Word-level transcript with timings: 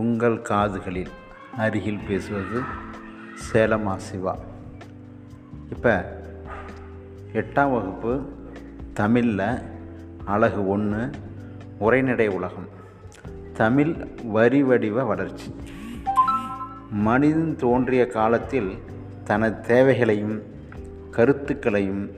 உங்கள் 0.00 0.42
காதுகளில் 0.42 1.10
அருகில் 1.56 2.04
பேசுவது 2.08 2.60
சேலமா 3.52 3.96
சிவா. 3.96 4.38
இப்போ 5.70 5.94
எட்டாம் 7.32 7.72
வகுப்பு 7.72 8.12
தமிழில் 8.92 9.58
அழகு 10.24 10.68
ஒன்று 10.68 11.10
உரைநடை 11.78 12.28
உலகம். 12.28 12.68
தமிழ் 13.52 13.92
வரி 14.24 14.62
வடிவ 14.62 15.04
வளர்ச்சி. 15.04 15.54
மனிதன் 16.90 17.56
தோன்றிய 17.56 18.06
காலத்தில் 18.06 18.70
தனது 19.24 19.60
தேவைகளையும் 19.60 20.42
கருத்துக்களையும் 21.10 22.10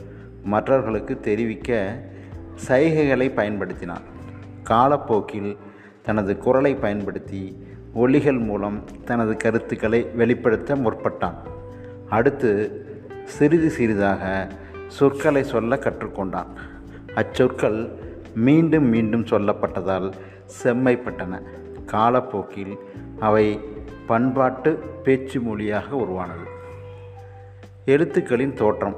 மற்றவர்களுக்கு 0.44 1.20
தெரிவிக்க 1.20 1.98
சைகைகளை 2.68 3.28
பயன்படுத்தினார் 3.40 4.06
காலப்போக்கில் 4.62 5.56
தனது 6.02 6.38
குரலை 6.38 6.74
பயன்படுத்தி 6.74 7.42
ஒலிகள் 7.94 8.38
மூலம் 8.38 8.84
தனது 9.04 9.36
கருத்துக்களை 9.36 10.06
வெளிப்படுத்த 10.14 10.74
முற்பட்டான். 10.74 11.34
அடுத்து 12.08 12.50
சிறிது 13.24 13.70
சிறிதாக 13.70 14.48
சொற்களை 14.86 15.42
சொல்ல 15.42 15.76
கற்றுக்கொண்டான். 15.76 16.46
அச்சொற்கள் 17.14 17.90
மீண்டும் 18.34 18.84
மீண்டும் 18.84 19.24
சொல்லப்பட்டதால் 19.24 20.12
செம்மைப்பட்டன. 20.62 21.42
காலப்போக்கில் 21.86 22.78
அவை 23.18 23.60
பண்பாட்டு 24.06 24.78
பேச்சு 25.02 25.40
மொழியாக 25.40 25.96
உருவானது. 25.96 26.44
எழுத்துக்களின் 27.86 28.54
தோற்றம். 28.54 28.96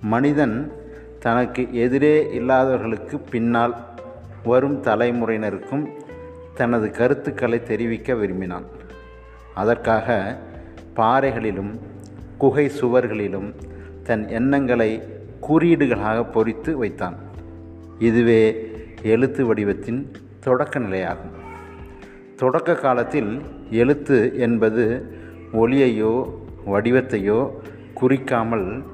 மனிதன் 0.00 0.72
தனக்கு 1.18 1.74
எதிரே 1.74 2.32
இல்லாதவர்களுக்கு 2.32 3.18
பின்னால் 3.18 3.76
வரும் 4.44 4.82
தலைமுறையினருக்கும் 4.82 5.88
தனது 6.54 6.90
கருத்துக்களை 6.90 7.62
தெரிவிக்க 7.62 8.14
விரும்பினான். 8.14 8.66
அதற்காக 9.54 10.38
பாறைகளிலும் 10.96 11.80
குகை 12.38 12.70
சுவர்களிலும் 12.80 13.54
தன் 14.02 14.28
எண்ணங்களை 14.28 15.02
குறியீடுகளாக 15.48 16.30
பொறித்து 16.30 16.72
வைத்தான். 16.72 17.16
இதுவே 17.98 18.70
எழுத்து 19.02 19.54
வடிவத்தின் 19.54 20.10
தொடக்க 20.40 20.78
நிலையாகும். 20.78 21.34
தொடக்க 22.36 22.74
காலத்தில் 22.74 23.42
எழுத்து 23.70 24.38
என்பது 24.38 24.84
ஒளியையோ 25.52 26.14
வடிவத்தையோ 26.66 27.50
குறிக்காமல் 28.00 28.84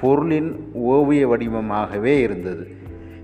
பொருளின் 0.00 0.70
ஓவிய 0.72 1.28
வடிவமாகவே 1.28 2.14
இருந்தது. 2.20 2.64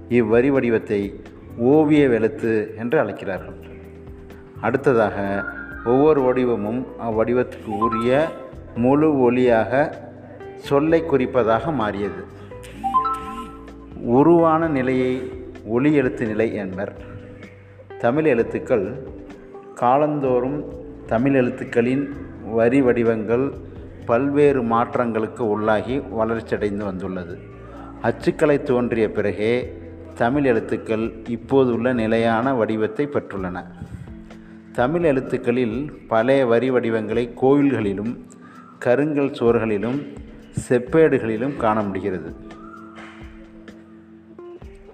இவ்வரி 0.09 0.49
வடிவத்தை 0.49 1.21
ஓவிய 1.59 2.09
எழுத்து 2.09 2.75
என்று 2.79 2.99
அழைக்கிறார்கள். 2.99 3.59
அடுத்ததாக 4.63 5.45
ஒவ்வொரு 5.85 6.21
வடிவமும் 6.23 6.87
அவ்வடிவத்துக்கு 7.01 7.71
உரிய 7.87 8.29
முழு 8.75 9.09
ஒளியாக 9.25 9.93
சொல்லை 10.57 11.03
குறிப்பதாக 11.03 11.73
மாறியது. 11.75 12.23
உருவான 14.19 14.69
நிலையை 14.69 15.33
ஒளி 15.65 15.95
எழுத்து 15.95 16.27
நிலை 16.27 16.55
என்பர். 16.55 16.93
தமிழ் 17.99 18.25
எழுத்துக்கள் 18.25 18.87
காலந்தோறும் 19.75 20.61
தமிழ் 21.07 21.35
எழுத்துக்களின் 21.35 22.05
வரி 22.51 22.83
வடிவங்கள் 22.83 23.53
பல்வேறு 24.07 24.63
மாற்றங்களுக்கு 24.63 25.43
உள்ளாகி 25.55 25.97
வளர்ச்சியடைந்து 26.19 26.85
வந்துள்ளது. 26.85 27.39
அச்சுக்கலை 28.03 28.63
தோன்றிய 28.63 29.11
பிறகே 29.11 29.53
தமிழ் 30.15 30.45
எழுத்துக்கள் 30.45 31.07
இப்போதுள்ள 31.27 31.93
நிலையான 31.93 32.55
வடிவத்தை 32.55 33.07
பெற்றுள்ளன. 33.07 33.65
தமிழ் 34.73 35.03
எழுத்துக்களில் 35.03 35.93
பழைய 36.09 36.47
வரி 36.47 36.71
வடிவங்களை 36.71 37.35
கோயில்களிலும் 37.43 38.17
கருங்கல் 38.85 39.31
சுவர்களிலும் 39.31 40.07
செப்பேடுகளிலும் 40.69 41.57
காண 41.57 41.83
முடிகிறது. 41.83 42.35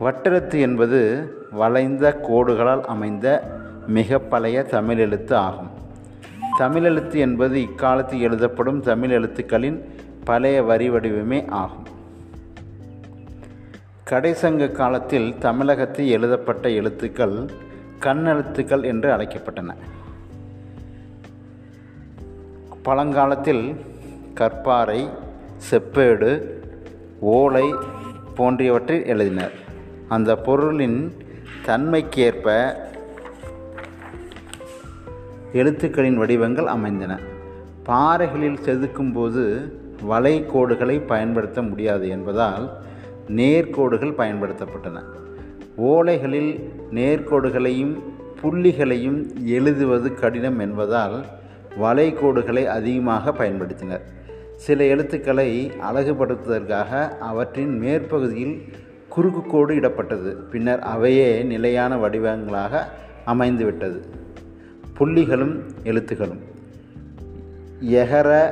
வட்டெழுத்து 0.00 0.61
என்பது 0.61 1.31
வளைந்த 1.50 2.21
கோடுகளால் 2.28 2.81
அமைந்த 2.81 3.56
மிக 3.87 4.19
பழைய 4.19 4.62
தமிழ் 4.62 4.99
எழுத்து 4.99 5.37
ஆகும். 5.37 5.71
தமிழ் 6.59 6.83
எழுத்து 6.83 7.19
என்பது 7.19 7.61
இக்காலத்தில் 7.61 8.21
எழுதப்படும் 8.21 8.81
தமிழ் 8.81 9.11
எழுத்துக்களின் 9.11 9.84
பழைய 10.25 10.62
வரி 10.62 10.91
வடிவமே 10.91 11.49
ஆகும். 11.49 11.87
கடைசங்க 14.11 14.72
காலத்தில் 14.72 15.38
தமிழகத்தில் 15.38 16.09
எழுதப்பட்ட 16.09 16.71
எழுத்துக்கள் 16.71 17.67
கண்ணெழுத்துக்கள் 18.09 18.85
என்று 18.85 19.17
அழைக்கப்பட்டன. 19.17 19.75
பழங்காலத்தில் 22.83 23.77
கற்பாறை 24.35 25.09
செப்பேடு 25.71 26.31
ஓலை 27.21 27.75
போன்றவற்றை 28.35 28.99
எழுதினர். 28.99 29.51
அந்த 30.09 30.37
பொருளின் 30.37 31.17
தன்மைக்கேற்ப 31.65 32.77
எழுத்துக்களின் 35.53 36.15
வடிவங்கள் 36.15 36.67
அமைந்தன. 36.67 37.19
பாறைகளில் 37.83 38.59
செதுக்கும்போது 38.65 39.73
வளைகோடுகளை 40.11 41.07
பயன்படுத்த 41.07 41.63
முடியாது 41.63 42.09
என்பதால் 42.09 42.71
நேர்கோடுகள் 43.29 44.15
பயன்படுத்தப்பட்டன. 44.15 45.03
ஓலைகளில் 45.78 46.71
நேர்கோடுகளையும் 46.93 47.99
புள்ளிகளையும் 48.43 49.44
எழுதுவது 49.44 50.15
கடினம் 50.15 50.59
என்பதால் 50.59 51.25
வளைகோடுகளை 51.83 52.65
அதிகமாக 52.65 53.31
பயன்படுத்தினர். 53.31 54.00
சில 54.56 54.84
எழுத்துக்களை 54.84 55.71
அழகுபடுத்துவதற்காக 55.93 57.09
அவற்றின் 57.19 57.83
மேற்பகுதியில் 57.83 58.72
குறுக்கு 59.09 59.43
கோடு 59.43 59.75
இடப்பட்டது. 59.75 60.34
பின்னர் 60.50 60.78
அவையே 60.78 61.43
நிலையான 61.43 61.97
வடிவங்களாக 61.97 62.84
அமைந்துவிட்டது. 63.27 64.00
புள்ளிகளும் 64.99 65.61
எழுத்துக்களும் 65.84 66.41
எகர 67.81 68.50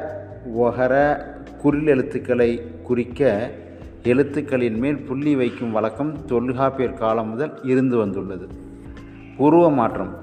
ஒகர 0.58 1.16
குறில் 1.58 1.86
எழுத்துக்களை 1.86 2.62
குறிக்க 2.82 3.50
எழுத்துக்களின் 4.06 4.78
மேல் 4.78 5.02
புள்ளி 5.02 5.36
வைக்கும் 5.36 5.72
வழக்கம் 5.72 6.24
தொல்காப்பியர் 6.24 6.94
காலம் 6.94 7.28
முதல் 7.28 7.58
இருந்து 7.62 7.96
வந்துள்ளது. 7.96 8.48
உருவ 9.36 9.70
மாற்றம். 9.70 10.16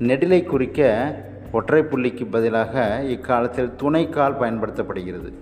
நெடிலை 0.00 0.44
குறிக்க 0.44 1.14
ஒற்றை 1.52 1.82
புள்ளிக்கு 1.82 2.26
பதிலாக 2.30 3.04
இக்காலத்தில் 3.08 3.74
துணைக்கால் 3.76 4.38
பயன்படுத்தப்படுகிறது. 4.38 5.32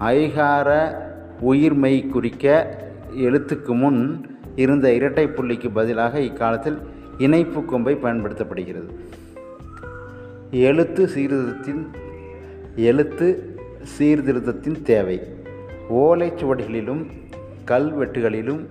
ஐகார 0.00 0.94
உயிர்மை 1.42 2.08
குறிக்க 2.08 2.76
எழுத்துக்கு 3.16 3.76
முன் 3.76 4.26
இருந்த 4.56 4.92
இரட்டை 4.92 5.26
புள்ளிக்கு 5.26 5.70
பதிலாக 5.72 6.20
இக்காலத்தில் 6.20 6.78
இணைப்பு 7.18 7.64
கொம்பை 7.64 7.94
பயன்படுத்தப்படுகிறது. 7.94 8.90
எழுத்து 10.50 11.06
சீர்திருத்தத்தின் 11.06 11.86
எழுத்து 12.76 13.58
சீர்திருத்தத்தின் 13.98 14.82
தேவை. 14.82 15.42
ஓலைச்சுவடிகளிலும் 15.90 17.06
கல்வெட்டுகளிலும் 17.66 18.66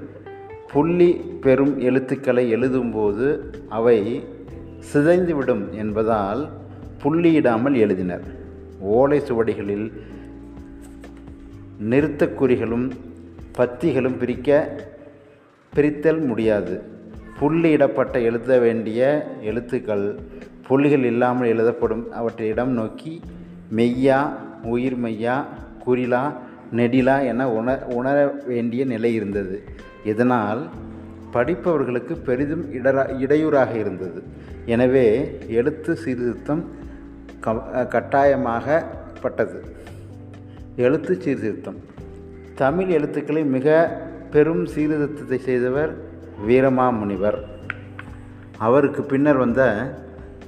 புள்ளி 0.73 1.09
பெறும் 1.41 1.79
எழுத்துக்களை 1.79 2.55
எழுதும்போது 2.55 3.39
அவை 3.69 4.23
சிதைந்துவிடும் 4.93 5.69
என்பதால் 5.69 6.49
புள்ளியிடாமல் 7.03 7.75
எழுதினர். 7.85 8.23
ஓலை 8.79 9.19
சுவடிகளில் 9.19 9.91
நிறுத்தக்குறிகளும் 11.89 12.91
பத்திகளும் 13.57 14.17
பிரிக்க 14.17 14.49
பிரித்தல் 15.73 16.21
முடியாது. 16.25 16.81
புள்ளியிடப்பட்ட 17.39 18.13
எழுத 18.13 18.59
வேண்டிய 18.59 19.27
எழுத்துக்கள் 19.41 20.19
புள்ளிகள் 20.67 21.03
இல்லாமல் 21.03 21.47
எழுதப்படும். 21.47 22.11
அவற்றை 22.11 22.47
இடம் 22.47 22.71
நோக்கி 22.71 23.21
மெய்யா 23.75 24.19
உயிர் 24.63 24.99
மெய்யா 24.99 25.45
குறிலா 25.85 26.33
நெடிலா 26.75 27.25
என 27.25 27.49
உண 27.49 27.85
உணர 27.87 28.17
வேண்டிய 28.45 28.85
நிலை 28.85 29.13
இருந்தது. 29.13 29.63
இதனால் 30.03 30.69
படிப்பவர்களுக்கு 31.33 32.13
பெரிதும் 32.23 32.65
இடரா 32.73 33.19
இடையூறாக 33.19 33.71
இருந்தது. 33.77 34.23
எனவே 34.65 35.37
எழுத்து 35.47 35.95
சீர்திருத்தம் 35.95 36.63
க 37.39 37.53
கட்டாயமாகப்பட்டது. 37.91 39.59
எழுத்து 40.75 41.21
சீர்திருத்தம். 41.21 41.79
தமிழ் 42.55 42.87
எழுத்துக்களை 42.87 43.45
மிக 43.45 43.67
பெரும் 44.31 44.65
சீர்திருத்தத்தை 44.65 45.37
செய்தவர் 45.37 45.91
வீரமாமுனிவர். 46.47 47.39
அவருக்கு 48.57 49.01
பின்னர் 49.03 49.37
வந்த 49.37 49.61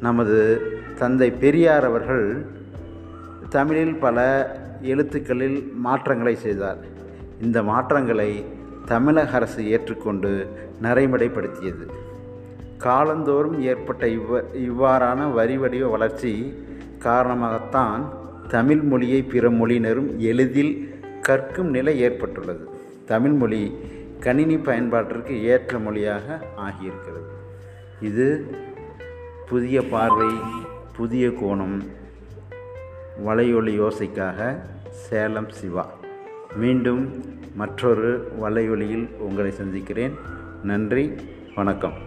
நமது 0.01 0.38
தந்தை 0.98 1.31
பெரியார் 1.31 1.83
அவர்கள் 1.83 2.45
தமிழில் 3.50 3.95
பல 3.95 4.18
எழுத்துக்களில் 4.81 5.71
மாற்றங்களை 5.75 6.36
செய்தார். 6.36 6.77
இந்த 7.42 7.63
மாற்றங்களை 7.63 8.45
தமிழக 8.86 9.31
அரசு 9.31 9.69
ஏற்றுக்கொண்டு 9.69 10.47
நடைமுறைப்படுத்தியது. 10.81 11.86
காலந்தோறும் 12.77 13.62
ஏற்பட்ட 13.62 14.06
இவ்வ 14.06 14.44
இவ்வாறான 14.53 15.33
வரி 15.33 15.57
வடிவ 15.57 15.88
வளர்ச்சி 15.88 16.53
காரணமாகத்தான் 17.00 18.09
தமிழ் 18.47 18.81
மொழியை 18.81 19.24
பிற 19.24 19.50
மொழியினரும் 19.50 20.18
எளிதில் 20.18 21.01
கற்கும் 21.21 21.69
நிலை 21.69 22.00
ஏற்பட்டுள்ளது. 22.00 22.69
தமிழ் 23.06 23.31
மொழி 23.31 23.75
கணினி 24.19 24.56
பயன்பாட்டிற்கு 24.56 25.41
ஏற்ற 25.41 25.80
மொழியாக 25.80 26.39
ஆகியிருக்கிறது. 26.57 27.31
இது 28.01 28.56
புதிய 29.50 29.81
பார்வை 29.81 30.33
புதிய 30.95 31.30
கோணம் 31.30 31.83
வலையொலி 33.23 33.79
யோசைக்காக 33.79 34.59
சேலம் 34.89 35.50
சிவா. 35.50 35.94
மீண்டும் 36.56 37.25
மற்றொரு 37.56 38.31
வலையொலியில் 38.41 39.09
உங்களை 39.17 39.51
சந்திக்கிறேன். 39.51 40.13
நன்றி 40.63 41.15
வணக்கம். 41.56 42.05